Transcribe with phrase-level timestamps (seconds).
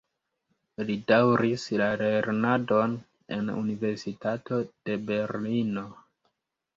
[0.85, 2.95] Li daŭris la lernadon
[3.35, 4.57] en Universitato
[4.89, 5.85] de Berlino.